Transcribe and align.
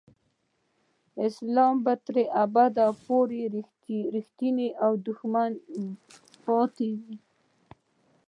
اسلام 1.27 1.75
به 1.85 1.93
تر 2.05 2.15
ابده 2.43 2.87
پورې 3.03 3.41
رښتینی 4.15 4.67
دښمن 5.05 5.51
پاتې 6.43 6.89
وي. 6.99 7.15